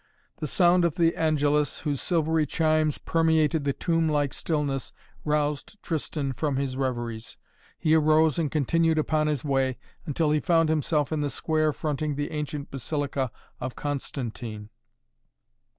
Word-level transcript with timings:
The 0.37 0.47
sound 0.47 0.83
of 0.83 0.95
the 0.95 1.15
Angelus, 1.15 1.81
whose 1.81 2.01
silvery 2.01 2.47
chimes 2.47 2.97
permeated 2.97 3.65
the 3.65 3.73
tomb 3.73 4.09
like 4.09 4.33
stillness, 4.33 4.91
roused 5.23 5.77
Tristan 5.83 6.33
from 6.33 6.55
his 6.55 6.75
reveries. 6.75 7.37
He 7.77 7.93
arose 7.93 8.39
and 8.39 8.49
continued 8.49 8.97
upon 8.97 9.27
his 9.27 9.45
way, 9.45 9.77
until 10.07 10.31
he 10.31 10.39
found 10.39 10.69
himself 10.69 11.11
in 11.11 11.21
the 11.21 11.29
square 11.29 11.71
fronting 11.71 12.15
the 12.15 12.31
ancient 12.31 12.71
Basilica 12.71 13.29
of 13.59 13.75
Constantine. 13.75 14.71